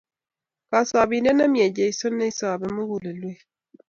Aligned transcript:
Kosobindet 0.69 1.35
ne 1.37 1.45
mie 1.51 1.67
Jesu 1.77 2.05
Ne 2.09 2.27
soobi 2.37 2.67
mugulelwek. 2.75 3.39